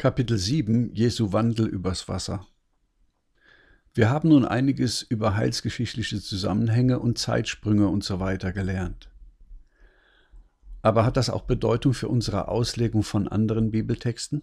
[0.00, 2.46] Kapitel 7 Jesu Wandel übers Wasser
[3.94, 9.10] Wir haben nun einiges über heilsgeschichtliche Zusammenhänge und Zeitsprünge und so weiter gelernt.
[10.82, 14.42] Aber hat das auch Bedeutung für unsere Auslegung von anderen Bibeltexten?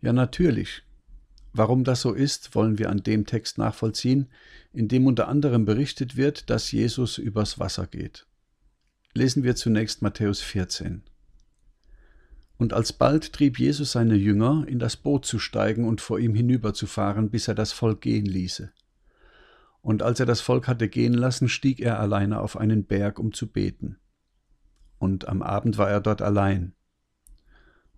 [0.00, 0.84] Ja, natürlich.
[1.52, 4.30] Warum das so ist, wollen wir an dem Text nachvollziehen,
[4.72, 8.28] in dem unter anderem berichtet wird, dass Jesus übers Wasser geht.
[9.12, 11.02] Lesen wir zunächst Matthäus 14.
[12.58, 17.30] Und alsbald trieb Jesus seine Jünger, in das Boot zu steigen und vor ihm hinüberzufahren,
[17.30, 18.72] bis er das Volk gehen ließe.
[19.82, 23.32] Und als er das Volk hatte gehen lassen, stieg er alleine auf einen Berg, um
[23.32, 23.98] zu beten.
[24.98, 26.74] Und am Abend war er dort allein.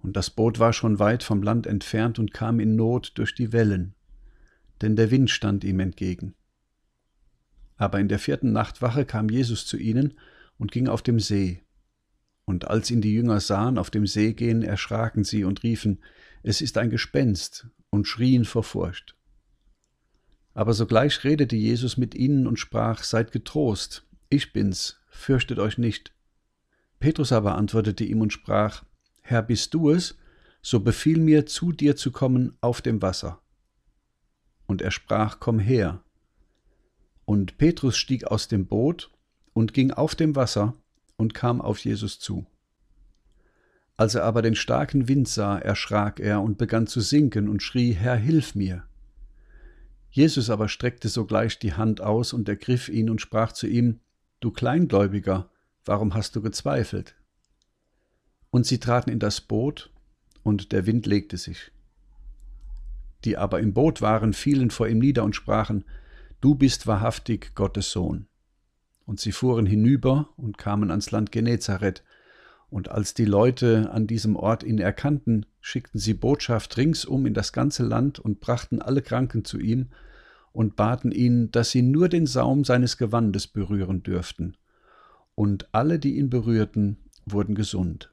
[0.03, 3.53] Und das Boot war schon weit vom Land entfernt und kam in Not durch die
[3.53, 3.95] Wellen,
[4.83, 6.35] denn der Wind stand ihm entgegen.
[7.77, 10.15] Aber in der vierten Nachtwache kam Jesus zu ihnen
[10.59, 11.63] und ging auf dem See.
[12.49, 16.03] Und als ihn die Jünger sahen auf dem See gehen, erschraken sie und riefen,
[16.43, 19.19] es ist ein Gespenst, und schrien vor Furcht.
[20.55, 26.15] Aber sogleich redete Jesus mit ihnen und sprach, Seid getrost, ich bin's, fürchtet euch nicht.
[27.01, 28.83] Petrus aber antwortete ihm und sprach,
[29.21, 30.17] Herr, bist du es,
[30.63, 33.43] so befiehl mir, zu dir zu kommen auf dem Wasser.
[34.67, 36.03] Und er sprach, Komm her.
[37.27, 39.11] Und Petrus stieg aus dem Boot
[39.53, 40.75] und ging auf dem Wasser,
[41.19, 42.47] und kam auf Jesus zu.
[43.99, 47.93] Als er aber den starken Wind sah, erschrak er und begann zu sinken und schrie,
[47.93, 48.85] Herr, hilf mir.
[50.11, 54.01] Jesus aber streckte sogleich die Hand aus und ergriff ihn und sprach zu ihm,
[54.41, 55.51] Du Kleingläubiger,
[55.85, 57.17] warum hast du gezweifelt?
[58.51, 59.93] Und sie traten in das Boot,
[60.45, 61.73] und der Wind legte sich.
[63.25, 65.85] Die aber im Boot waren, fielen vor ihm nieder und sprachen,
[66.41, 68.29] Du bist wahrhaftig Gottes Sohn.
[69.09, 72.05] Und sie fuhren hinüber und kamen ans Land Genezareth.
[72.69, 77.55] Und als die Leute an diesem Ort ihn erkannten, schickten sie Botschaft ringsum in das
[77.55, 79.89] ganze Land und brachten alle Kranken zu ihm
[80.53, 84.59] und baten ihn, dass sie nur den Saum seines Gewandes berühren dürften.
[85.35, 88.13] Und alle, die ihn berührten, wurden gesund.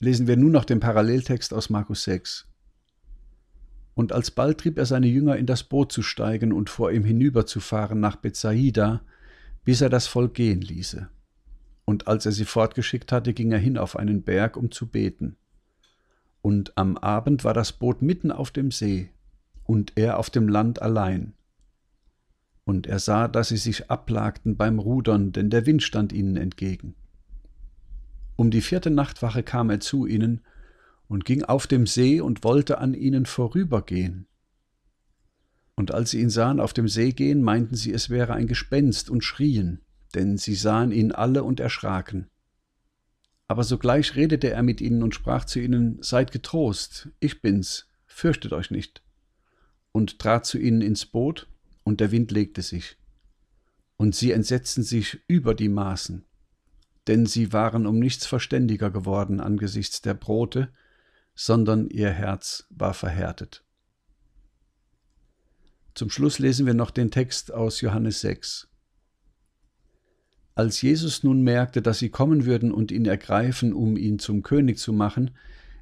[0.00, 2.49] Lesen wir nun noch den Paralleltext aus Markus 6.
[4.00, 8.00] Und alsbald trieb er seine Jünger in das Boot zu steigen und vor ihm hinüberzufahren
[8.00, 9.02] nach Bethsaida,
[9.62, 11.10] bis er das Volk gehen ließe.
[11.84, 15.36] Und als er sie fortgeschickt hatte, ging er hin auf einen Berg, um zu beten.
[16.40, 19.10] Und am Abend war das Boot mitten auf dem See,
[19.64, 21.34] und er auf dem Land allein.
[22.64, 26.94] Und er sah, dass sie sich abplagten beim Rudern, denn der Wind stand ihnen entgegen.
[28.36, 30.40] Um die vierte Nachtwache kam er zu ihnen,
[31.10, 34.28] und ging auf dem See und wollte an ihnen vorübergehen.
[35.74, 39.10] Und als sie ihn sahen auf dem See gehen, meinten sie, es wäre ein Gespenst
[39.10, 39.80] und schrien,
[40.14, 42.28] denn sie sahen ihn alle und erschraken.
[43.48, 48.52] Aber sogleich redete er mit ihnen und sprach zu ihnen, Seid getrost, ich bin's, fürchtet
[48.52, 49.02] euch nicht.
[49.90, 51.48] Und trat zu ihnen ins Boot,
[51.82, 52.98] und der Wind legte sich.
[53.96, 56.24] Und sie entsetzten sich über die Maßen,
[57.08, 60.72] denn sie waren um nichts verständiger geworden angesichts der Brote,
[61.42, 63.64] sondern ihr Herz war verhärtet.
[65.94, 68.68] Zum Schluss lesen wir noch den Text aus Johannes 6.
[70.54, 74.76] Als Jesus nun merkte, dass sie kommen würden und ihn ergreifen, um ihn zum König
[74.76, 75.30] zu machen,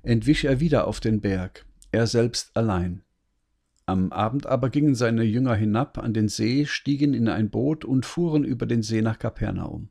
[0.05, 3.03] entwich er wieder auf den Berg, er selbst allein.
[3.85, 8.07] Am Abend aber gingen seine Jünger hinab an den See, stiegen in ein Boot und
[8.07, 9.89] fuhren über den See nach Kapernaum.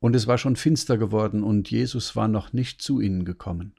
[0.00, 3.74] Und es war schon finster geworden, und Jesus war noch nicht zu ihnen gekommen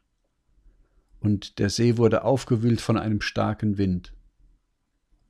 [1.26, 4.14] und der See wurde aufgewühlt von einem starken Wind.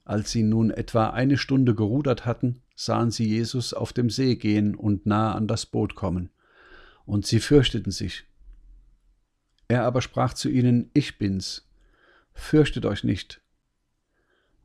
[0.04, 4.76] Als sie nun etwa eine Stunde gerudert hatten, sahen sie Jesus auf dem See gehen
[4.76, 6.32] und nahe an das Boot kommen,
[7.06, 8.26] und sie fürchteten sich.
[9.70, 11.66] Er aber sprach zu ihnen, Ich bin's,
[12.34, 13.42] fürchtet euch nicht.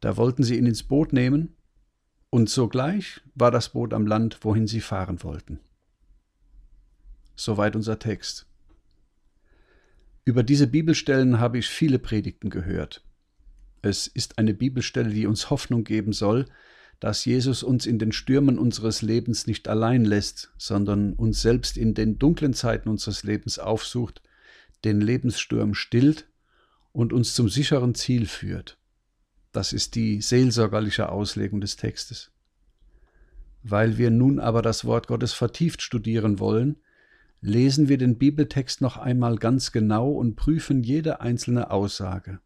[0.00, 1.54] Da wollten sie ihn ins Boot nehmen,
[2.30, 5.60] und sogleich war das Boot am Land, wohin sie fahren wollten.
[7.36, 8.49] Soweit unser Text.
[10.30, 13.02] Über diese Bibelstellen habe ich viele Predigten gehört.
[13.82, 16.46] Es ist eine Bibelstelle, die uns Hoffnung geben soll,
[17.00, 21.94] dass Jesus uns in den Stürmen unseres Lebens nicht allein lässt, sondern uns selbst in
[21.94, 24.22] den dunklen Zeiten unseres Lebens aufsucht,
[24.84, 26.28] den Lebenssturm stillt
[26.92, 28.78] und uns zum sicheren Ziel führt.
[29.50, 32.30] Das ist die seelsorgerliche Auslegung des Textes.
[33.64, 36.76] Weil wir nun aber das Wort Gottes vertieft studieren wollen,
[37.40, 42.40] lesen wir den Bibeltext noch einmal ganz genau und prüfen jede einzelne Aussage.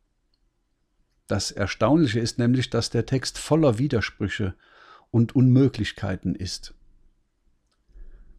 [1.26, 4.54] Das Erstaunliche ist nämlich, dass der Text voller Widersprüche
[5.10, 6.74] und Unmöglichkeiten ist.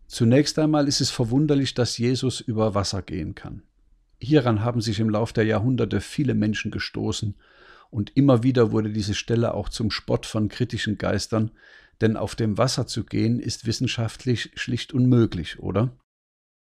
[0.07, 3.63] Zunächst einmal ist es verwunderlich, dass Jesus über Wasser gehen kann.
[4.19, 7.35] Hieran haben sich im Lauf der Jahrhunderte viele Menschen gestoßen,
[7.91, 11.51] und immer wieder wurde diese Stelle auch zum Spott von kritischen Geistern,
[12.01, 15.95] denn auf dem Wasser zu gehen ist wissenschaftlich schlicht unmöglich, oder?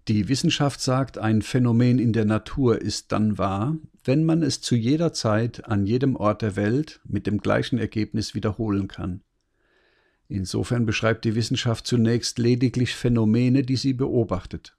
[0.09, 4.75] Die Wissenschaft sagt, ein Phänomen in der Natur ist dann wahr, wenn man es zu
[4.75, 9.21] jeder Zeit an jedem Ort der Welt mit dem gleichen Ergebnis wiederholen kann.
[10.27, 14.75] Insofern beschreibt die Wissenschaft zunächst lediglich Phänomene, die sie beobachtet.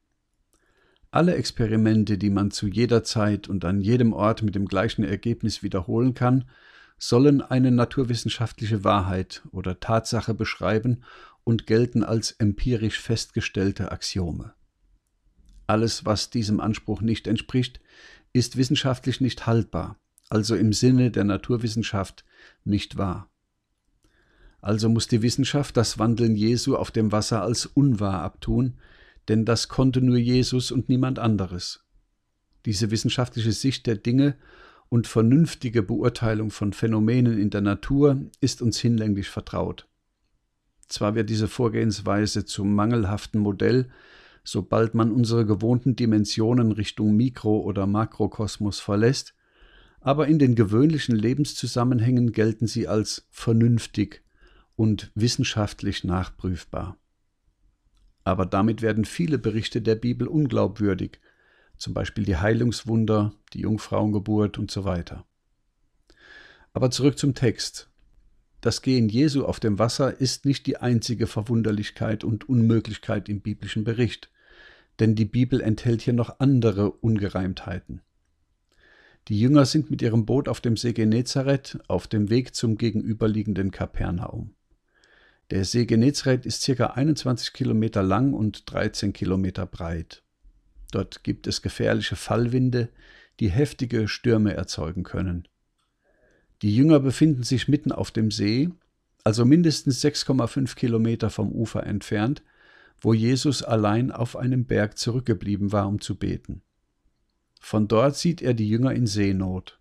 [1.13, 5.63] Alle Experimente, die man zu jeder Zeit und an jedem Ort mit dem gleichen Ergebnis
[5.63, 6.51] wiederholen kann,
[6.99, 11.05] sollen eine naturwissenschaftliche Wahrheit oder Tatsache beschreiben
[11.45, 14.55] und gelten als empirisch festgestellte Axiome.
[15.71, 17.79] Alles, was diesem Anspruch nicht entspricht,
[18.33, 22.25] ist wissenschaftlich nicht haltbar, also im Sinne der Naturwissenschaft
[22.65, 23.31] nicht wahr.
[24.61, 28.79] Also muss die Wissenschaft das Wandeln Jesu auf dem Wasser als unwahr abtun,
[29.29, 31.85] denn das konnte nur Jesus und niemand anderes.
[32.67, 34.35] Diese wissenschaftliche Sicht der Dinge
[34.89, 39.87] und vernünftige Beurteilung von Phänomenen in der Natur ist uns hinlänglich vertraut.
[40.89, 43.89] Zwar wird diese Vorgehensweise zum mangelhaften Modell,
[44.45, 49.35] sobald man unsere gewohnten Dimensionen Richtung Mikro- oder Makrokosmos verlässt,
[50.01, 54.23] aber in den gewöhnlichen Lebenszusammenhängen gelten sie als vernünftig
[54.77, 56.97] und wissenschaftlich nachprüfbar.
[58.25, 61.21] Aber damit werden viele Berichte der Bibel unglaubwürdig,
[61.77, 65.27] zum Beispiel die Heilungswunder, die Jungfrauengeburt und so weiter.
[66.73, 67.90] Aber zurück zum Text.
[68.61, 73.85] Das Gehen Jesu auf dem Wasser ist nicht die einzige Verwunderlichkeit und Unmöglichkeit im biblischen
[73.85, 74.31] Bericht,
[74.99, 78.03] denn die Bibel enthält hier noch andere Ungereimtheiten.
[79.29, 83.71] Die Jünger sind mit ihrem Boot auf dem See Genezareth auf dem Weg zum gegenüberliegenden
[83.71, 84.55] Kapernaum.
[85.51, 86.87] Der See Genezareth ist ca.
[86.87, 90.23] 21 Kilometer lang und 13 Kilometer breit.
[90.93, 92.89] Dort gibt es gefährliche Fallwinde,
[93.41, 95.49] die heftige Stürme erzeugen können.
[96.63, 98.71] Die Jünger befinden sich mitten auf dem See,
[99.25, 102.43] also mindestens 6,5 Kilometer vom Ufer entfernt,
[103.01, 106.63] wo Jesus allein auf einem Berg zurückgeblieben war, um zu beten.
[107.61, 109.79] Von dort sieht er die Jünger in Seenot.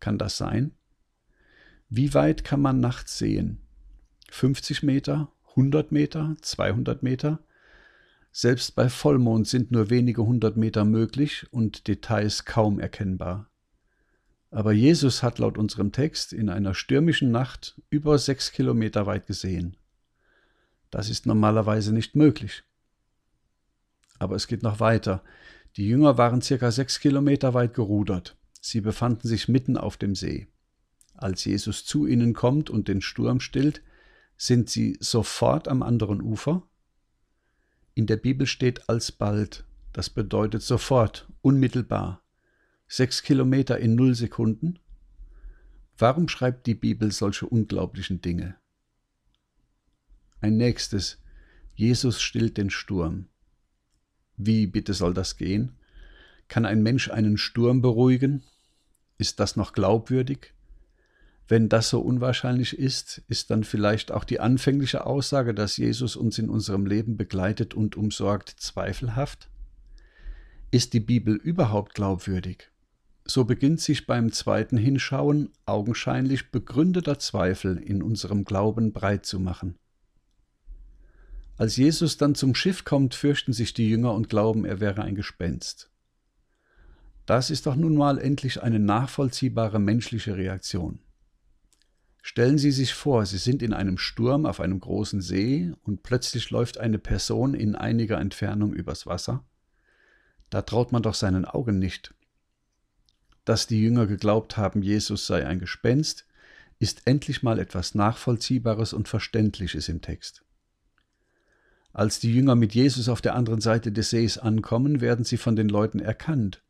[0.00, 0.72] Kann das sein?
[1.88, 3.58] Wie weit kann man nachts sehen?
[4.30, 7.40] 50 Meter, 100 Meter, 200 Meter.
[8.30, 13.49] Selbst bei Vollmond sind nur wenige hundert Meter möglich und Details kaum erkennbar.
[14.50, 19.76] Aber Jesus hat laut unserem Text in einer stürmischen Nacht über sechs Kilometer weit gesehen.
[20.90, 22.64] Das ist normalerweise nicht möglich.
[24.18, 25.22] Aber es geht noch weiter.
[25.76, 28.36] Die Jünger waren circa sechs Kilometer weit gerudert.
[28.60, 30.48] Sie befanden sich mitten auf dem See.
[31.14, 33.82] Als Jesus zu ihnen kommt und den Sturm stillt,
[34.36, 36.62] sind sie sofort am anderen Ufer?
[37.94, 42.19] In der Bibel steht alsbald, das bedeutet sofort, unmittelbar.
[42.92, 44.80] Sechs Kilometer in null Sekunden?
[45.96, 48.56] Warum schreibt die Bibel solche unglaublichen Dinge?
[50.40, 51.22] Ein nächstes,
[51.76, 53.28] Jesus stillt den Sturm.
[54.36, 55.76] Wie bitte soll das gehen?
[56.48, 58.42] Kann ein Mensch einen Sturm beruhigen?
[59.18, 60.52] Ist das noch glaubwürdig?
[61.46, 66.40] Wenn das so unwahrscheinlich ist, ist dann vielleicht auch die anfängliche Aussage, dass Jesus uns
[66.40, 69.48] in unserem Leben begleitet und umsorgt, zweifelhaft?
[70.72, 72.69] Ist die Bibel überhaupt glaubwürdig?
[73.30, 79.78] So beginnt sich beim zweiten Hinschauen augenscheinlich begründeter Zweifel in unserem Glauben breit zu machen.
[81.56, 85.14] Als Jesus dann zum Schiff kommt, fürchten sich die Jünger und glauben, er wäre ein
[85.14, 85.92] Gespenst.
[87.24, 90.98] Das ist doch nun mal endlich eine nachvollziehbare menschliche Reaktion.
[92.22, 96.50] Stellen Sie sich vor, Sie sind in einem Sturm auf einem großen See und plötzlich
[96.50, 99.44] läuft eine Person in einiger Entfernung übers Wasser.
[100.50, 102.12] Da traut man doch seinen Augen nicht.
[103.44, 106.26] Dass die Jünger geglaubt haben, Jesus sei ein Gespenst,
[106.78, 110.44] ist endlich mal etwas Nachvollziehbares und Verständliches im Text.
[111.92, 115.56] Als die Jünger mit Jesus auf der anderen Seite des Sees ankommen, werden sie von
[115.56, 116.62] den Leuten erkannt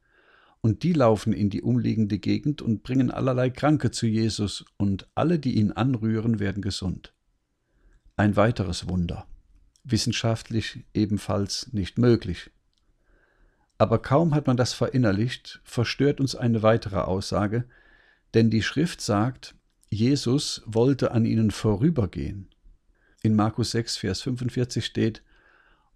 [0.61, 5.39] und die laufen in die umliegende Gegend und bringen allerlei Kranke zu Jesus, und alle,
[5.39, 7.15] die ihn anrühren, werden gesund.
[8.17, 9.27] Ein weiteres Wunder,
[9.85, 12.51] wissenschaftlich ebenfalls nicht möglich.
[13.81, 17.65] Aber kaum hat man das verinnerlicht, verstört uns eine weitere Aussage,
[18.35, 19.55] denn die Schrift sagt,
[19.89, 22.51] Jesus wollte an ihnen vorübergehen.
[23.23, 25.23] In Markus 6, Vers 45 steht,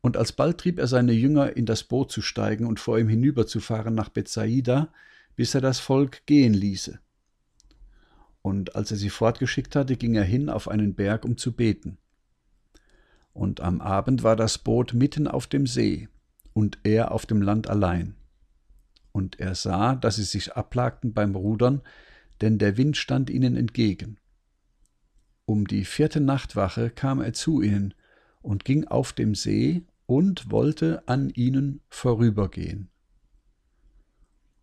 [0.01, 3.95] und alsbald trieb er seine Jünger, in das Boot zu steigen und vor ihm hinüberzufahren
[3.95, 4.89] nach Bethsaida,
[5.37, 7.01] bis er das Volk gehen ließe.
[8.41, 11.99] Und als er sie fortgeschickt hatte, ging er hin auf einen Berg, um zu beten.
[13.35, 16.09] Und am Abend war das Boot mitten auf dem See,
[16.55, 18.17] und er auf dem Land allein.
[19.15, 21.83] und er sah, dass sie sich abplagten beim Rudern,
[22.41, 24.19] denn der Wind stand ihnen entgegen.
[25.47, 27.95] Um die vierte Nachtwache kam er zu ihnen
[28.43, 32.91] und ging auf dem See und wollte an ihnen vorübergehen.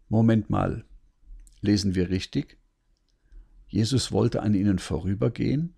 [0.09, 0.83] Moment mal,
[1.61, 2.57] lesen wir richtig?
[3.69, 5.75] Jesus wollte an ihnen vorübergehen?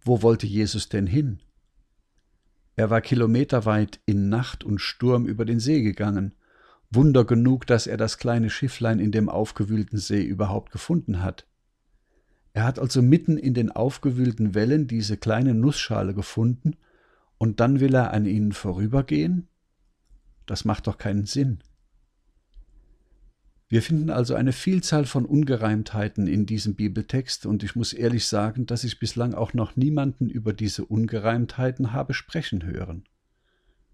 [0.00, 1.38] Wo wollte Jesus denn hin?
[2.76, 6.34] Er war kilometerweit in Nacht und Sturm über den See gegangen.
[6.90, 11.46] Wunder genug, dass er das kleine Schifflein in dem aufgewühlten See überhaupt gefunden hat.
[12.52, 16.76] Er hat also mitten in den aufgewühlten Wellen diese kleine Nussschale gefunden,
[17.36, 19.48] und dann will er an ihnen vorübergehen?
[20.46, 21.58] Das macht doch keinen Sinn.
[23.74, 28.66] Wir finden also eine Vielzahl von Ungereimtheiten in diesem Bibeltext und ich muss ehrlich sagen,
[28.66, 33.02] dass ich bislang auch noch niemanden über diese Ungereimtheiten habe sprechen hören.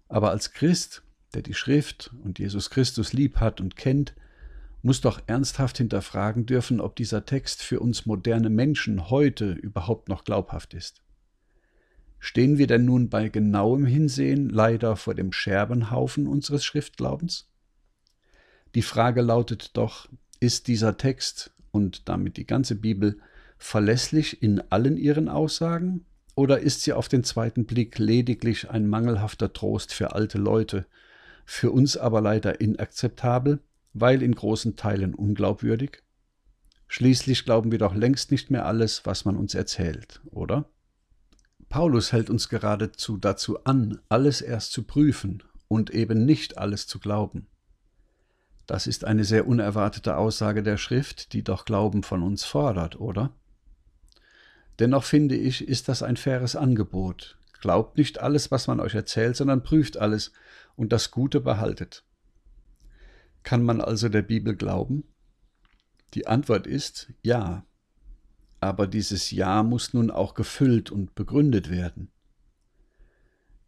[0.07, 1.01] Aber als Christ,
[1.33, 4.13] der die Schrift und Jesus Christus lieb hat und kennt,
[4.83, 10.25] muss doch ernsthaft hinterfragen dürfen, ob dieser Text für uns moderne Menschen heute überhaupt noch
[10.25, 11.01] glaubhaft ist.
[12.19, 17.50] Stehen wir denn nun bei genauem Hinsehen leider vor dem Scherbenhaufen unseres Schriftglaubens?
[18.75, 20.07] Die Frage lautet doch,
[20.39, 23.19] ist dieser Text und damit die ganze Bibel
[23.57, 29.53] verlässlich in allen ihren Aussagen oder ist sie auf den zweiten Blick lediglich ein mangelhafter
[29.53, 30.85] Trost für alte Leute,
[31.45, 33.59] für uns aber leider inakzeptabel,
[33.93, 36.01] weil in großen Teilen unglaubwürdig?
[36.87, 40.69] Schließlich glauben wir doch längst nicht mehr alles, was man uns erzählt, oder?
[41.69, 46.99] Paulus hält uns geradezu dazu an, alles erst zu prüfen und eben nicht alles zu
[46.99, 47.47] glauben.
[48.71, 53.35] Das ist eine sehr unerwartete Aussage der Schrift, die doch Glauben von uns fordert, oder?
[54.79, 57.37] Dennoch finde ich, ist das ein faires Angebot.
[57.59, 60.31] Glaubt nicht alles, was man euch erzählt, sondern prüft alles
[60.77, 62.05] und das Gute behaltet.
[63.43, 65.03] Kann man also der Bibel glauben?
[66.13, 67.65] Die Antwort ist ja.
[68.61, 72.09] Aber dieses Ja muss nun auch gefüllt und begründet werden.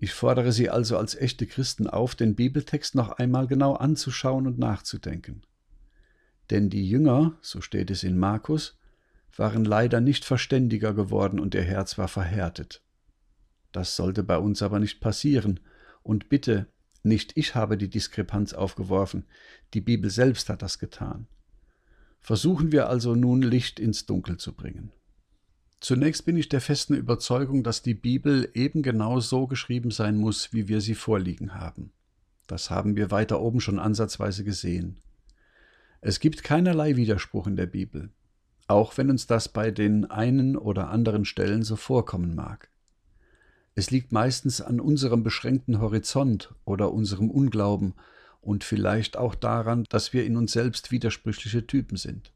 [0.03, 4.59] Ich fordere Sie also als echte Christen auf, den Bibeltext noch einmal genau anzuschauen und
[4.59, 5.43] nachzudenken.
[6.49, 8.77] Denn die Jünger, so steht es in Markus,
[9.37, 12.83] waren leider nicht verständiger geworden und ihr Herz war verhärtet.
[13.71, 15.61] Das sollte bei uns aber nicht passieren.
[16.01, 16.67] Und bitte,
[17.03, 19.23] nicht ich habe die Diskrepanz aufgeworfen,
[19.73, 21.27] die Bibel selbst hat das getan.
[22.19, 24.91] Versuchen wir also nun Licht ins Dunkel zu bringen.
[25.83, 30.53] Zunächst bin ich der festen Überzeugung, dass die Bibel eben genau so geschrieben sein muss,
[30.53, 31.91] wie wir sie vorliegen haben.
[32.47, 35.01] Das haben wir weiter oben schon ansatzweise gesehen.
[35.99, 38.11] Es gibt keinerlei Widerspruch in der Bibel,
[38.67, 42.69] auch wenn uns das bei den einen oder anderen Stellen so vorkommen mag.
[43.75, 47.93] Es liegt meistens an unserem beschränkten Horizont oder unserem Unglauben
[48.39, 52.31] und vielleicht auch daran, dass wir in uns selbst widersprüchliche Typen sind.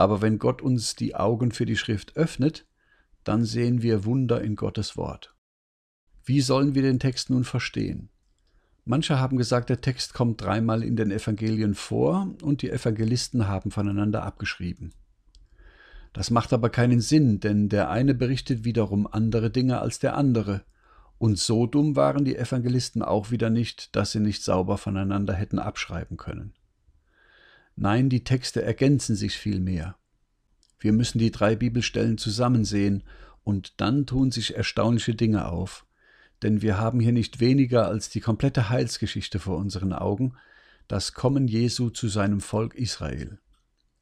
[0.00, 2.66] Aber wenn Gott uns die Augen für die Schrift öffnet,
[3.22, 5.36] dann sehen wir Wunder in Gottes Wort.
[6.24, 8.08] Wie sollen wir den Text nun verstehen?
[8.86, 13.70] Manche haben gesagt, der Text kommt dreimal in den Evangelien vor und die Evangelisten haben
[13.70, 14.94] voneinander abgeschrieben.
[16.14, 20.62] Das macht aber keinen Sinn, denn der eine berichtet wiederum andere Dinge als der andere,
[21.18, 25.58] und so dumm waren die Evangelisten auch wieder nicht, dass sie nicht sauber voneinander hätten
[25.58, 26.54] abschreiben können.
[27.76, 29.96] Nein, die Texte ergänzen sich vielmehr.
[30.78, 33.04] Wir müssen die drei Bibelstellen zusammen sehen,
[33.42, 35.86] und dann tun sich erstaunliche Dinge auf.
[36.42, 40.34] Denn wir haben hier nicht weniger als die komplette Heilsgeschichte vor unseren Augen,
[40.88, 43.38] das Kommen Jesu zu seinem Volk Israel.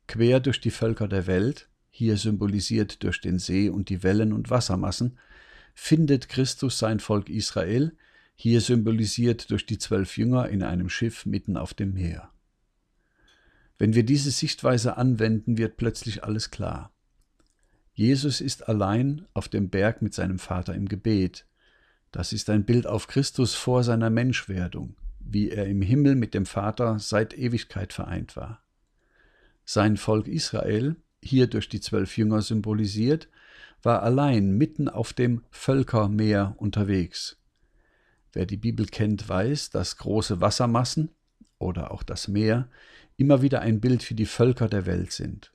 [0.06, 4.50] Quer durch die Völker der Welt, hier symbolisiert durch den See und die Wellen und
[4.50, 5.18] Wassermassen,
[5.74, 7.96] findet Christus sein Volk Israel,
[8.34, 12.30] hier symbolisiert durch die zwölf Jünger in einem Schiff mitten auf dem Meer.
[13.78, 16.92] Wenn wir diese Sichtweise anwenden, wird plötzlich alles klar.
[17.94, 21.46] Jesus ist allein auf dem Berg mit seinem Vater im Gebet.
[22.12, 26.46] Das ist ein Bild auf Christus vor seiner Menschwerdung, wie er im Himmel mit dem
[26.46, 28.62] Vater seit Ewigkeit vereint war.
[29.64, 33.28] Sein Volk Israel, hier durch die zwölf Jünger symbolisiert,
[33.82, 37.36] war allein mitten auf dem Völkermeer unterwegs.
[38.32, 41.10] Wer die Bibel kennt, weiß, dass große Wassermassen
[41.58, 42.68] oder auch das Meer
[43.18, 45.52] immer wieder ein Bild für die Völker der Welt sind.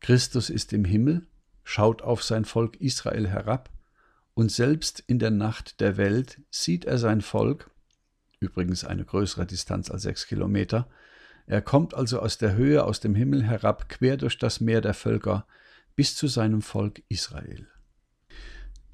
[0.00, 1.26] Christus ist im Himmel,
[1.64, 3.70] schaut auf sein Volk Israel herab,
[4.32, 7.70] und selbst in der Nacht der Welt sieht er sein Volk,
[8.38, 10.88] übrigens eine größere Distanz als sechs Kilometer,
[11.46, 14.94] er kommt also aus der Höhe, aus dem Himmel herab, quer durch das Meer der
[14.94, 15.46] Völker,
[15.96, 17.66] bis zu seinem Volk Israel.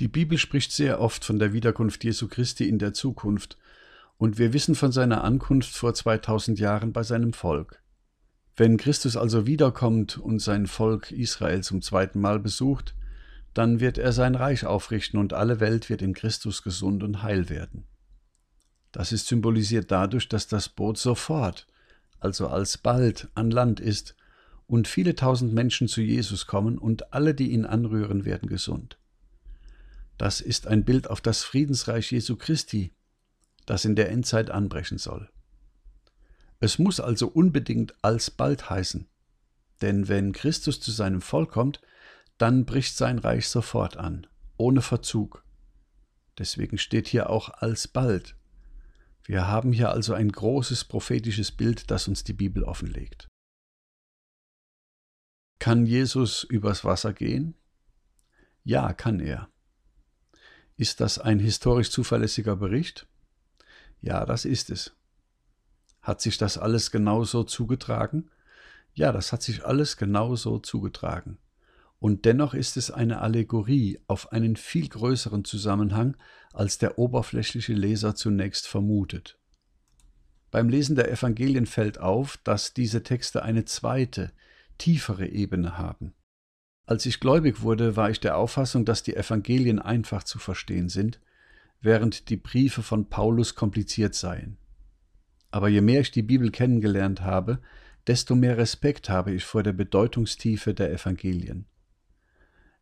[0.00, 3.58] Die Bibel spricht sehr oft von der Wiederkunft Jesu Christi in der Zukunft,
[4.18, 7.82] Und wir wissen von seiner Ankunft vor 2000 Jahren bei seinem Volk.
[8.56, 12.94] Wenn Christus also wiederkommt und sein Volk Israel zum zweiten Mal besucht,
[13.52, 17.48] dann wird er sein Reich aufrichten und alle Welt wird in Christus gesund und heil
[17.50, 17.84] werden.
[18.92, 21.66] Das ist symbolisiert dadurch, dass das Boot sofort,
[22.18, 24.16] also alsbald, an Land ist
[24.66, 28.98] und viele tausend Menschen zu Jesus kommen und alle, die ihn anrühren, werden gesund.
[30.16, 32.92] Das ist ein Bild auf das Friedensreich Jesu Christi,
[33.66, 35.30] das in der Endzeit anbrechen soll.
[36.58, 39.08] Es muss also unbedingt alsbald heißen,
[39.82, 41.80] denn wenn Christus zu seinem Volk kommt,
[42.38, 45.44] dann bricht sein Reich sofort an, ohne Verzug.
[46.38, 48.36] Deswegen steht hier auch alsbald.
[49.24, 53.28] Wir haben hier also ein großes prophetisches Bild, das uns die Bibel offenlegt.
[55.58, 57.54] Kann Jesus übers Wasser gehen?
[58.62, 59.48] Ja, kann er.
[60.76, 63.06] Ist das ein historisch zuverlässiger Bericht?
[64.00, 64.94] Ja, das ist es.
[66.02, 68.30] Hat sich das alles genauso zugetragen?
[68.94, 71.38] Ja, das hat sich alles genauso zugetragen.
[71.98, 76.16] Und dennoch ist es eine Allegorie auf einen viel größeren Zusammenhang,
[76.52, 79.38] als der oberflächliche Leser zunächst vermutet.
[80.50, 84.32] Beim Lesen der Evangelien fällt auf, dass diese Texte eine zweite,
[84.78, 86.14] tiefere Ebene haben.
[86.86, 91.20] Als ich gläubig wurde, war ich der Auffassung, dass die Evangelien einfach zu verstehen sind,
[91.80, 94.56] während die Briefe von Paulus kompliziert seien.
[95.50, 97.60] Aber je mehr ich die Bibel kennengelernt habe,
[98.06, 101.66] desto mehr Respekt habe ich vor der Bedeutungstiefe der Evangelien.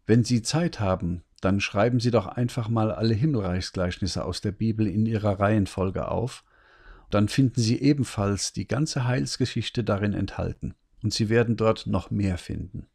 [0.06, 4.86] Wenn Sie Zeit haben, dann schreiben Sie doch einfach mal alle Himmelreichsgleichnisse aus der Bibel
[4.86, 6.44] in ihrer Reihenfolge auf,
[7.10, 12.38] dann finden Sie ebenfalls die ganze Heilsgeschichte darin enthalten, und Sie werden dort noch mehr
[12.38, 12.86] finden.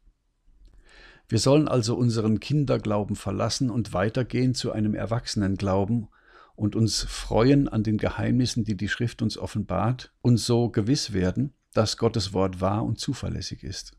[1.30, 6.08] Wir sollen also unseren Kinderglauben verlassen und weitergehen zu einem Erwachsenenglauben
[6.56, 11.52] und uns freuen an den Geheimnissen, die die Schrift uns offenbart, und so gewiss werden,
[11.72, 13.96] dass Gottes Wort wahr und zuverlässig ist.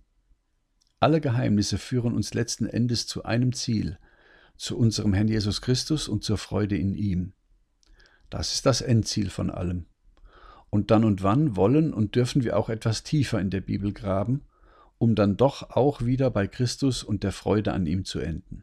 [0.99, 3.97] Alle Geheimnisse führen uns letzten Endes zu einem Ziel,
[4.57, 7.31] zu unserem Herrn Jesus Christus und zur Freude in ihm.
[8.29, 9.85] Das ist das Endziel von allem.
[10.69, 14.41] Und dann und wann wollen und dürfen wir auch etwas tiefer in der Bibel graben
[15.01, 18.61] um dann doch auch wieder bei Christus und der Freude an ihm zu enden.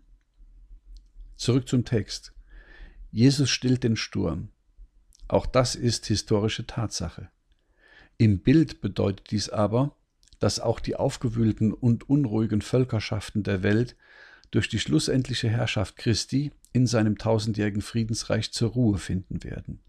[1.34, 2.32] Zurück zum Text.
[3.10, 4.50] Jesus stillt den Sturm.
[5.26, 7.28] Auch das ist historische Tatsache.
[8.18, 9.96] Im Bild bedeutet dies aber,
[10.38, 13.96] dass auch die aufgewühlten und unruhigen Völkerschaften der Welt
[14.52, 19.80] durch die schlussendliche Herrschaft Christi in seinem tausendjährigen Friedensreich zur Ruhe finden werden.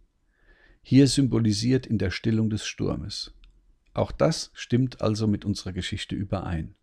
[0.82, 3.36] Hier symbolisiert in der Stillung des Sturmes.
[4.00, 6.74] Auch das stimmt also mit unserer Geschichte überein.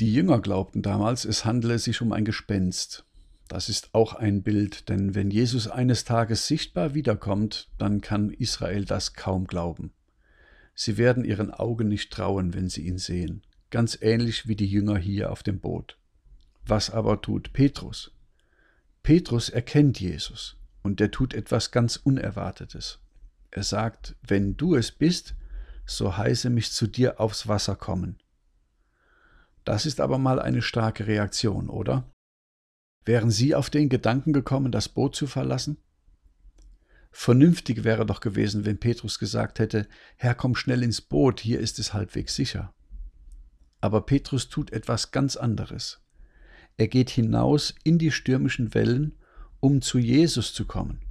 [0.00, 3.04] Die Jünger glaubten damals, es handele sich um ein Gespenst.
[3.46, 8.86] Das ist auch ein Bild, denn wenn Jesus eines Tages sichtbar wiederkommt, dann kann Israel
[8.86, 9.92] das kaum glauben.
[10.74, 14.96] Sie werden ihren Augen nicht trauen, wenn sie ihn sehen, ganz ähnlich wie die Jünger
[14.96, 15.98] hier auf dem Boot.
[16.64, 18.12] Was aber tut Petrus?
[19.02, 22.98] Petrus erkennt Jesus und er tut etwas ganz Unerwartetes.
[23.50, 25.34] Er sagt, wenn du es bist,
[25.84, 28.18] so heiße mich zu dir aufs Wasser kommen.
[29.64, 32.10] Das ist aber mal eine starke Reaktion, oder?
[33.04, 35.76] Wären Sie auf den Gedanken gekommen, das Boot zu verlassen?
[37.10, 41.78] Vernünftig wäre doch gewesen, wenn Petrus gesagt hätte, Herr, komm schnell ins Boot, hier ist
[41.78, 42.72] es halbwegs sicher.
[43.80, 46.00] Aber Petrus tut etwas ganz anderes.
[46.78, 49.18] Er geht hinaus in die stürmischen Wellen,
[49.60, 51.02] um zu Jesus zu kommen.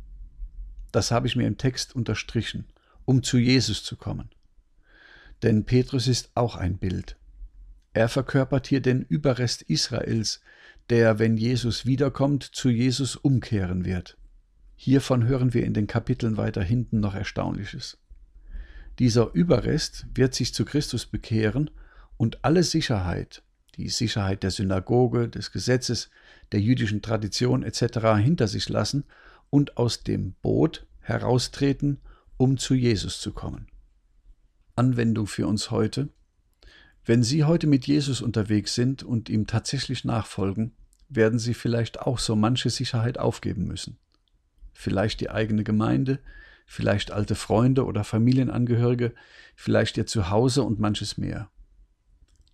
[0.92, 2.68] Das habe ich mir im Text unterstrichen,
[3.06, 4.30] um zu Jesus zu kommen.
[5.44, 7.18] Denn Petrus ist auch ein Bild.
[7.94, 10.42] Er verkörpert hier den Überrest Israels,
[10.90, 14.18] der, wenn Jesus wiederkommt, zu Jesus umkehren wird.
[14.76, 17.98] Hiervon hören wir in den Kapiteln weiter hinten noch Erstaunliches.
[19.00, 21.70] Dieser Überrest wird sich zu Christus bekehren
[22.18, 23.44] und alle Sicherheit,
[23.76, 26.10] die Sicherheit der Synagoge, des Gesetzes,
[26.52, 28.18] der jüdischen Tradition etc.
[28.18, 29.06] hinter sich lassen
[29.50, 32.00] und aus dem Boot heraustreten,
[32.38, 33.68] um zu Jesus zu kommen.
[34.76, 36.10] Anwendung für uns heute.
[37.06, 40.74] Wenn Sie heute mit Jesus unterwegs sind und ihm tatsächlich nachfolgen,
[41.10, 43.98] werden Sie vielleicht auch so manche Sicherheit aufgeben müssen.
[44.74, 46.20] Vielleicht die eigene Gemeinde,
[46.66, 49.14] vielleicht alte Freunde oder Familienangehörige,
[49.56, 51.50] vielleicht Ihr Zuhause und manches mehr.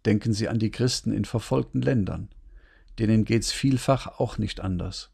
[0.06, 2.30] Denken Sie an die Christen in verfolgten Ländern.
[2.98, 5.12] Denen geht's vielfach auch nicht anders.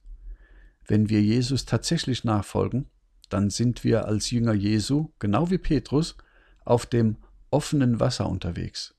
[0.86, 2.88] Wenn wir Jesus tatsächlich nachfolgen,
[3.30, 6.16] dann sind wir als Jünger Jesu, genau wie Petrus,
[6.66, 7.18] auf dem
[7.52, 8.96] offenen Wasser unterwegs,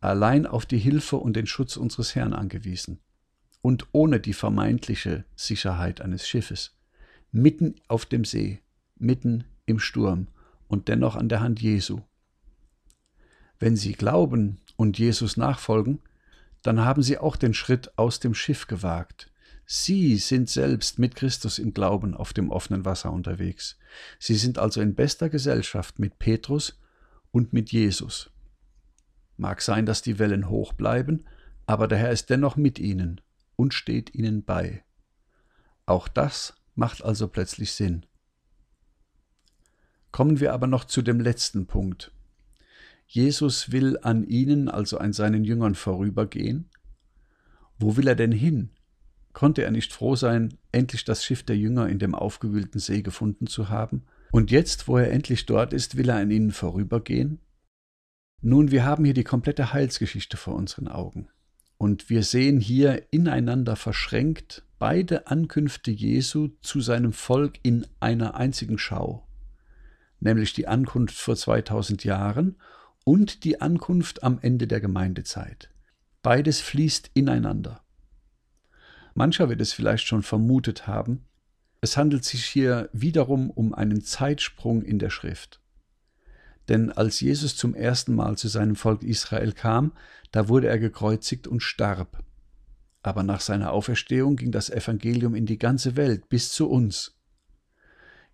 [0.00, 3.00] allein auf die Hilfe und den Schutz unseres Herrn angewiesen
[3.62, 6.76] und ohne die vermeintliche Sicherheit eines Schiffes,
[7.32, 8.60] mitten auf dem See,
[8.96, 10.28] mitten im Sturm
[10.68, 12.00] und dennoch an der Hand Jesu.
[13.58, 16.00] Wenn sie glauben und Jesus nachfolgen,
[16.62, 19.30] dann haben sie auch den Schritt aus dem Schiff gewagt.
[19.66, 23.78] Sie sind selbst mit Christus im Glauben auf dem offenen Wasser unterwegs.
[24.18, 26.78] Sie sind also in bester Gesellschaft mit Petrus
[27.30, 28.30] und mit Jesus.
[29.36, 31.24] Mag sein, dass die Wellen hoch bleiben,
[31.66, 33.20] aber der Herr ist dennoch mit ihnen
[33.56, 34.84] und steht ihnen bei.
[35.86, 38.06] Auch das macht also plötzlich Sinn.
[40.12, 42.12] Kommen wir aber noch zu dem letzten Punkt.
[43.06, 46.70] Jesus will an ihnen, also an seinen Jüngern vorübergehen.
[47.78, 48.70] Wo will er denn hin?
[49.34, 53.46] Konnte er nicht froh sein, endlich das Schiff der Jünger in dem aufgewühlten See gefunden
[53.46, 54.04] zu haben?
[54.32, 57.40] Und jetzt, wo er endlich dort ist, will er an ihnen vorübergehen?
[58.40, 61.28] Nun, wir haben hier die komplette Heilsgeschichte vor unseren Augen.
[61.76, 68.78] Und wir sehen hier ineinander verschränkt beide Ankünfte Jesu zu seinem Volk in einer einzigen
[68.78, 69.26] Schau
[70.24, 72.56] nämlich die Ankunft vor 2000 Jahren
[73.04, 75.70] und die Ankunft am Ende der Gemeindezeit.
[76.22, 77.83] Beides fließt ineinander.
[79.14, 81.24] Mancher wird es vielleicht schon vermutet haben,
[81.80, 85.60] es handelt sich hier wiederum um einen Zeitsprung in der Schrift.
[86.68, 89.92] Denn als Jesus zum ersten Mal zu seinem Volk Israel kam,
[90.32, 92.24] da wurde er gekreuzigt und starb.
[93.02, 97.14] Aber nach seiner Auferstehung ging das Evangelium in die ganze Welt bis zu uns.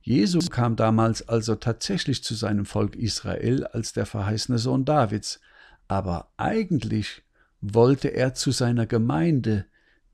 [0.01, 5.40] Jesus kam damals also tatsächlich zu seinem Volk Israel als der verheißene Sohn Davids,
[5.88, 7.23] aber eigentlich
[7.61, 9.66] wollte er zu seiner Gemeinde,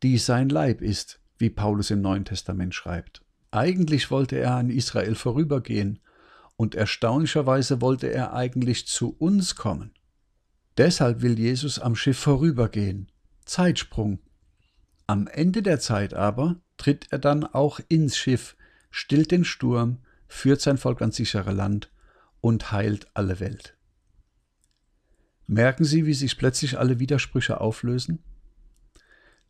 [0.03, 3.23] die sein Leib ist, wie Paulus im Neuen Testament schreibt.
[3.51, 6.01] Eigentlich wollte er an Israel vorübergehen,
[6.57, 9.93] und erstaunlicherweise wollte er eigentlich zu uns kommen.
[10.77, 13.11] Deshalb will Jesus am Schiff vorübergehen.
[13.45, 14.21] Zeitsprung.
[15.07, 18.57] Am Ende der Zeit aber tritt er dann auch ins Schiff,
[18.91, 21.91] stillt den Sturm, führt sein Volk ans sichere Land
[22.41, 23.77] und heilt alle Welt.
[25.47, 28.23] Merken Sie, wie sich plötzlich alle Widersprüche auflösen?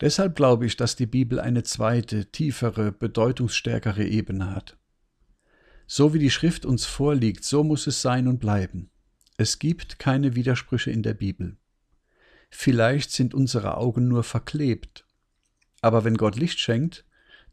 [0.00, 4.76] Deshalb glaube ich, dass die Bibel eine zweite, tiefere, bedeutungsstärkere Ebene hat.
[5.86, 8.90] So wie die Schrift uns vorliegt, so muss es sein und bleiben.
[9.38, 11.56] Es gibt keine Widersprüche in der Bibel.
[12.50, 15.06] Vielleicht sind unsere Augen nur verklebt,
[15.80, 17.04] aber wenn Gott Licht schenkt,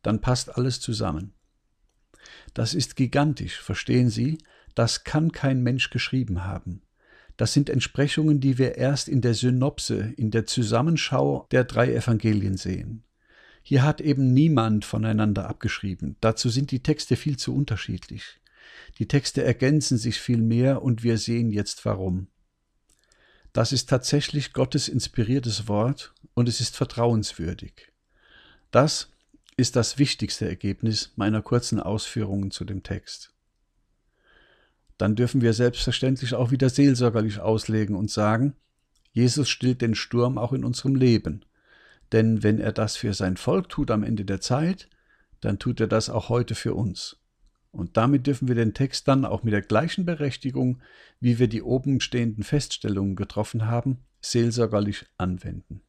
[0.02, 1.34] dann passt alles zusammen.
[2.54, 4.38] Das ist gigantisch, verstehen Sie?
[4.76, 6.83] Das kann kein Mensch geschrieben haben.
[7.38, 12.58] Das sind Entsprechungen, die wir erst in der Synopse, in der Zusammenschau der drei Evangelien
[12.58, 13.04] sehen.
[13.64, 16.18] Hier hat eben niemand voneinander abgeschrieben.
[16.22, 18.40] Dazu sind die Texte viel zu unterschiedlich.
[19.00, 22.28] Die Texte ergänzen sich viel mehr und wir sehen jetzt warum.
[23.54, 27.92] Das ist tatsächlich Gottes inspiriertes Wort und es ist vertrauenswürdig.
[28.72, 29.10] Das,
[29.56, 33.33] ist das wichtigste Ergebnis meiner kurzen Ausführungen zu dem Text.
[34.98, 38.56] Dann dürfen wir selbstverständlich auch wieder seelsorgerlich auslegen und sagen,
[39.12, 41.46] Jesus stillt den Sturm auch in unserem Leben.
[42.12, 44.90] Denn wenn er das für sein Volk tut am Ende der Zeit,
[45.42, 47.18] dann tut er das auch heute für uns.
[47.72, 50.80] Und damit dürfen wir den Text dann auch mit der gleichen Berechtigung,
[51.20, 55.82] wie wir die oben stehenden Feststellungen getroffen haben, seelsorgerlich anwenden.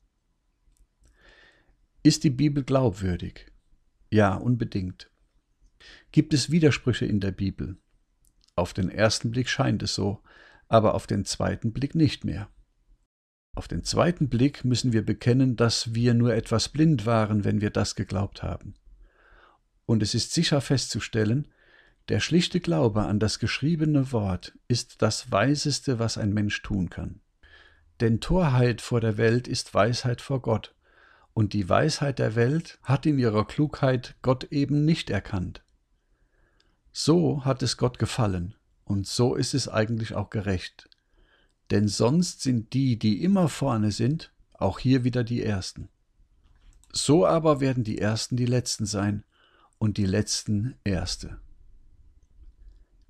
[2.03, 3.47] Ist die Bibel glaubwürdig?
[4.11, 5.11] Ja, unbedingt.
[6.11, 7.77] Gibt es Widersprüche in der Bibel?
[8.57, 10.23] Auf den ersten Blick scheint es so,
[10.69, 12.49] aber auf den zweiten Blick nicht mehr.
[13.57, 17.71] Auf den zweiten Blick müssen wir bekennen, dass wir nur etwas blind waren, wenn wir
[17.71, 18.75] das geglaubt haben.
[19.87, 21.49] Und es ist sicher festzustellen,
[22.09, 27.21] der schlichte Glaube an das geschriebene Wort ist das Weiseste, was ein Mensch tun kann.
[28.01, 30.75] Denn Torheit vor der Welt ist Weisheit vor Gott,
[31.33, 35.64] und die Weisheit der Welt hat in ihrer Klugheit Gott eben nicht erkannt.
[36.97, 38.55] So hat es Gott gefallen,
[38.85, 40.89] und so ist es eigentlich auch gerecht.
[41.73, 45.89] Denn sonst sind die, die immer vorne sind, auch hier wieder die Ersten.
[46.93, 49.25] So aber werden die Ersten die Letzten sein
[49.79, 51.41] und die Letzten Erste.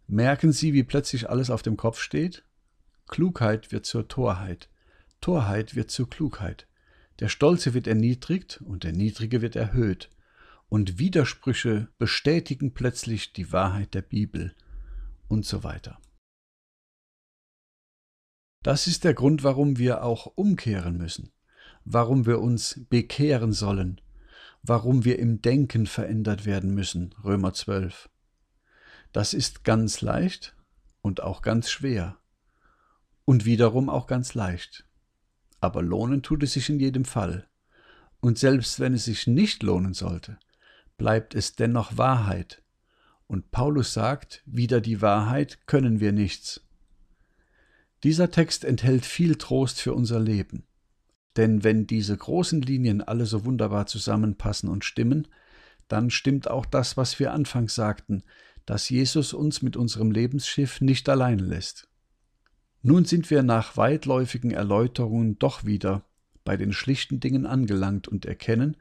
[0.07, 2.43] Merken Sie, wie plötzlich alles auf dem Kopf steht?
[3.07, 4.71] Klugheit wird zur Torheit,
[5.21, 6.67] Torheit wird zur Klugheit.
[7.21, 10.09] Der Stolze wird erniedrigt und der Niedrige wird erhöht.
[10.69, 14.55] Und Widersprüche bestätigen plötzlich die Wahrheit der Bibel
[15.29, 16.01] und so weiter.
[18.63, 21.31] Das ist der Grund, warum wir auch umkehren müssen,
[21.85, 24.01] warum wir uns bekehren sollen,
[24.63, 28.09] warum wir im Denken verändert werden müssen, Römer 12.
[29.13, 30.57] Das ist ganz leicht
[31.03, 32.19] und auch ganz schwer
[33.25, 34.87] und wiederum auch ganz leicht
[35.65, 37.49] aber lohnen tut es sich in jedem Fall.
[38.21, 40.39] Und selbst wenn es sich nicht lohnen sollte,
[40.97, 42.63] bleibt es dennoch Wahrheit.
[43.27, 46.61] Und Paulus sagt, wider die Wahrheit können wir nichts.
[48.03, 50.65] Dieser Text enthält viel Trost für unser Leben.
[51.37, 55.27] Denn wenn diese großen Linien alle so wunderbar zusammenpassen und stimmen,
[55.89, 58.23] dann stimmt auch das, was wir anfangs sagten,
[58.67, 61.89] dass Jesus uns mit unserem Lebensschiff nicht allein lässt.
[62.83, 66.05] Nun sind wir nach weitläufigen Erläuterungen doch wieder
[66.45, 68.77] bei den schlichten Dingen angelangt und erkennen,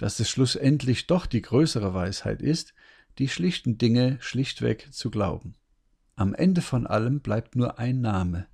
[0.00, 2.72] dass es schlussendlich doch die größere Weisheit ist,
[3.18, 5.56] die schlichten Dinge schlichtweg zu glauben.
[6.16, 8.46] Am Ende von allem bleibt nur ein Name,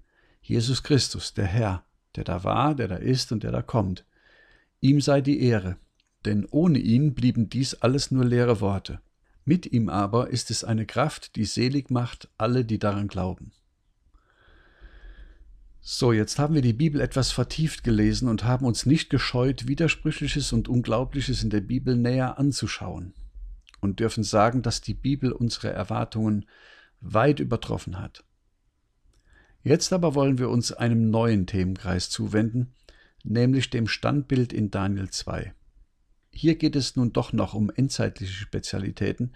[0.43, 1.85] Jesus Christus, der Herr,
[2.17, 4.05] der da war, der da ist und der da kommt.
[4.81, 5.77] Ihm sei die Ehre,
[6.25, 9.01] denn ohne ihn blieben dies alles nur leere Worte.
[9.45, 13.53] Mit ihm aber ist es eine Kraft, die selig macht alle, die daran glauben.
[15.89, 20.53] So, jetzt haben wir die Bibel etwas vertieft gelesen und haben uns nicht gescheut, Widersprüchliches
[20.53, 23.15] und Unglaubliches in der Bibel näher anzuschauen
[23.81, 26.47] und dürfen sagen, dass die Bibel unsere Erwartungen
[27.01, 28.25] weit übertroffen hat.
[29.63, 32.75] Jetzt aber wollen wir uns einem neuen Themenkreis zuwenden,
[33.23, 35.55] nämlich dem Standbild in Daniel 2.
[36.33, 39.35] Hier geht es nun doch noch um endzeitliche Spezialitäten,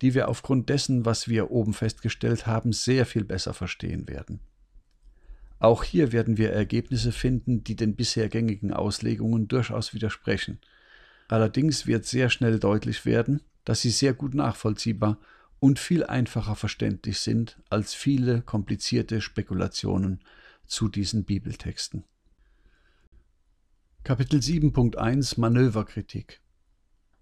[0.00, 4.40] die wir aufgrund dessen, was wir oben festgestellt haben, sehr viel besser verstehen werden.
[5.60, 10.58] Auch hier werden wir Ergebnisse finden, die den bisher gängigen Auslegungen durchaus widersprechen.
[11.28, 15.18] Allerdings wird sehr schnell deutlich werden, dass sie sehr gut nachvollziehbar
[15.60, 20.24] und viel einfacher verständlich sind als viele komplizierte Spekulationen
[20.66, 22.04] zu diesen Bibeltexten.
[24.02, 26.40] Kapitel 7.1 Manöverkritik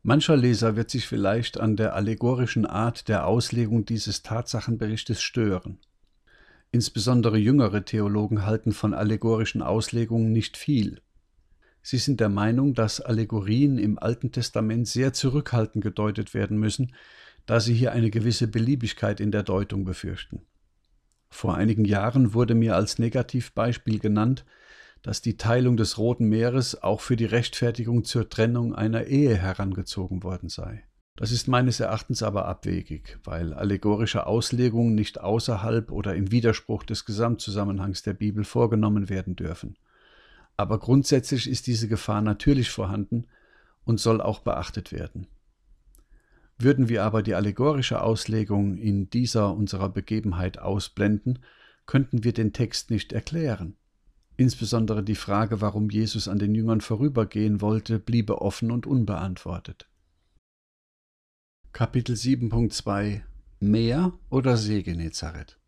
[0.04, 5.80] Mancher Leser wird sich vielleicht an der allegorischen Art der Auslegung dieses Tatsachenberichtes stören.
[6.70, 11.00] Insbesondere jüngere Theologen halten von allegorischen Auslegungen nicht viel.
[11.82, 16.94] Sie sind der Meinung, dass Allegorien im Alten Testament sehr zurückhaltend gedeutet werden müssen,
[17.46, 20.42] da sie hier eine gewisse Beliebigkeit in der Deutung befürchten.
[21.30, 24.44] Vor einigen Jahren wurde mir als Negativbeispiel genannt,
[25.02, 30.22] dass die Teilung des Roten Meeres auch für die Rechtfertigung zur Trennung einer Ehe herangezogen
[30.22, 30.84] worden sei.
[31.18, 37.04] Das ist meines Erachtens aber abwegig, weil allegorische Auslegungen nicht außerhalb oder im Widerspruch des
[37.04, 39.76] Gesamtzusammenhangs der Bibel vorgenommen werden dürfen.
[40.56, 43.26] Aber grundsätzlich ist diese Gefahr natürlich vorhanden
[43.84, 45.26] und soll auch beachtet werden.
[46.56, 51.40] Würden wir aber die allegorische Auslegung in dieser unserer Begebenheit ausblenden,
[51.86, 53.76] könnten wir den Text nicht erklären.
[54.36, 59.88] Insbesondere die Frage, warum Jesus an den Jüngern vorübergehen wollte, bliebe offen und unbeantwortet.
[61.72, 63.20] Kapitel 7.2
[63.60, 65.58] Meer oder See Genezareth?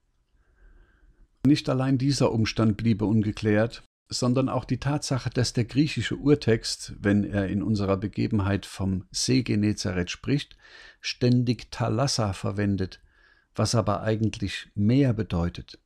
[1.46, 7.22] Nicht allein dieser Umstand bliebe ungeklärt, sondern auch die Tatsache, dass der griechische Urtext, wenn
[7.22, 10.56] er in unserer Begebenheit vom See Genezareth spricht,
[11.00, 13.00] ständig Thalassa verwendet,
[13.54, 15.78] was aber eigentlich Meer bedeutet.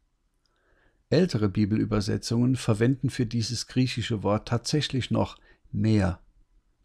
[1.11, 5.37] Ältere Bibelübersetzungen verwenden für dieses griechische Wort tatsächlich noch
[5.71, 6.21] Meer,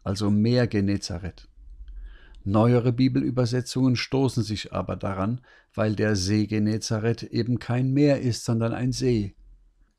[0.02, 1.49] also Meer Genezareth.
[2.44, 5.42] Neuere Bibelübersetzungen stoßen sich aber daran,
[5.74, 9.34] weil der See Genezareth eben kein Meer ist, sondern ein See.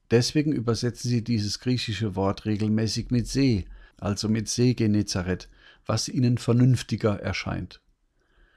[0.09, 3.65] Deswegen übersetzen sie dieses griechische Wort regelmäßig mit See,
[3.97, 5.49] also mit See Genezareth,
[5.85, 7.79] was ihnen vernünftiger erscheint.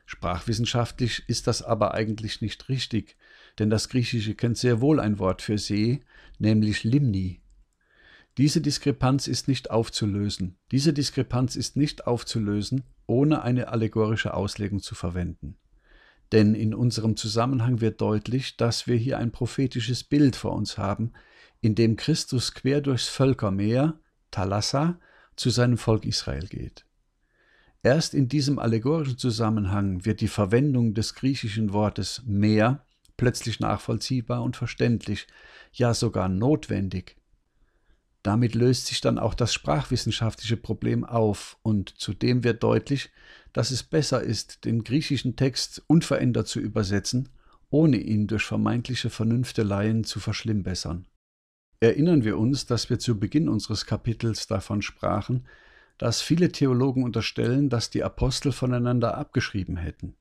[0.07, 3.17] Sprachwissenschaftlich ist das aber eigentlich nicht richtig,
[3.59, 6.03] denn das Griechische kennt sehr wohl ein Wort für See,
[6.39, 7.41] nämlich Limni.
[8.37, 10.59] Diese Diskrepanz ist nicht aufzulösen.
[10.73, 15.57] Diese Diskrepanz ist nicht aufzulösen, ohne eine allegorische Auslegung zu verwenden.
[16.33, 21.13] Denn in unserem Zusammenhang wird deutlich, dass wir hier ein prophetisches Bild vor uns haben,
[21.61, 24.99] in dem Christus quer durchs Völkermeer, Thalassa,
[25.37, 26.85] zu seinem Volk Israel geht.
[27.83, 32.85] Erst in diesem allegorischen Zusammenhang wird die Verwendung des griechischen Wortes Meer
[33.17, 35.27] plötzlich nachvollziehbar und verständlich,
[35.73, 37.17] ja sogar notwendig.
[38.25, 43.11] Damit löst sich dann auch das sprachwissenschaftliche Problem auf und zudem wird deutlich,
[43.53, 47.29] dass es besser ist, den griechischen Text unverändert zu übersetzen,
[47.69, 51.07] ohne ihn durch vermeintliche Vernünfteleien zu verschlimmbessern.
[51.81, 55.47] Erinnern wir uns, dass wir zu Beginn unseres Kapitels davon sprachen,
[55.99, 60.17] dass viele Theologen unterstellen, dass die Apostel voneinander abgeschrieben hätten.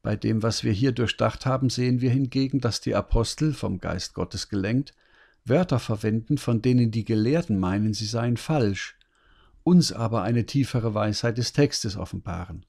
[0.00, 4.14] Bei dem, was wir hier durchdacht haben, sehen wir hingegen, dass die Apostel, vom Geist
[4.14, 4.94] Gottes gelenkt,
[5.44, 8.96] Wörter verwenden, von denen die Gelehrten meinen, sie seien falsch,
[9.64, 12.64] uns aber eine tiefere Weisheit des Textes offenbaren.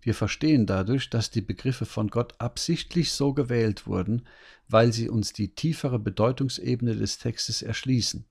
[0.00, 4.26] Wir verstehen dadurch, dass die Begriffe von Gott absichtlich so gewählt wurden,
[4.68, 8.24] weil sie uns die tiefere Bedeutungsebene des Textes erschließen.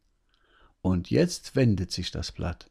[0.81, 2.69] Und jetzt wendet sich das Blatt.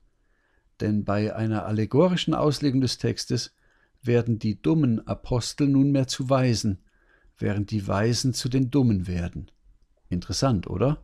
[0.81, 3.55] Denn bei einer allegorischen Auslegung des Textes
[4.03, 6.83] werden die dummen Apostel nunmehr zu Weisen,
[7.39, 9.51] während die Weisen zu den Dummen werden.
[10.11, 10.99] Interessant, oder?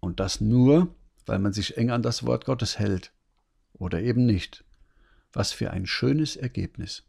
[0.00, 0.94] Und das nur,
[1.24, 3.12] weil man sich eng an das Wort Gottes hält.
[3.72, 4.64] Oder eben nicht.
[5.32, 7.04] Was für ein schönes Ergebnis.